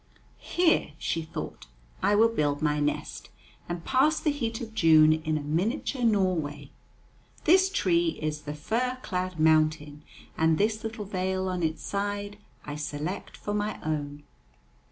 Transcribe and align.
"Here," 0.39 0.93
she 0.97 1.21
thought, 1.21 1.67
"I 2.01 2.15
will 2.15 2.27
build 2.29 2.59
my 2.63 2.79
nest, 2.79 3.29
and 3.69 3.85
pass 3.85 4.19
the 4.19 4.31
heat 4.31 4.59
of 4.59 4.73
June 4.73 5.13
in 5.13 5.37
a 5.37 5.41
miniature 5.43 6.01
Norway. 6.03 6.71
This 7.43 7.69
tree 7.69 8.17
is 8.19 8.41
the 8.41 8.55
fir 8.55 8.97
clad 9.03 9.39
mountain, 9.39 10.01
and 10.35 10.57
this 10.57 10.83
little 10.83 11.05
vale 11.05 11.47
on 11.47 11.61
its 11.61 11.83
side 11.83 12.39
I 12.65 12.77
select 12.77 13.37
for 13.37 13.53
my 13.53 13.79
own." 13.85 14.23